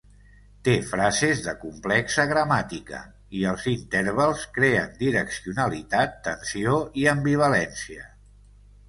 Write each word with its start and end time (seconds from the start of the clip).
Té 0.67 0.73
frases 0.91 1.41
de 1.47 1.51
complexa 1.65 2.23
gramàtica, 2.31 3.01
i 3.41 3.45
els 3.51 3.67
intervals 3.73 4.47
creen 4.55 4.97
direccionalitat, 5.03 6.17
tensió 6.29 6.75
i 7.03 7.07
ambivalència. 7.13 8.09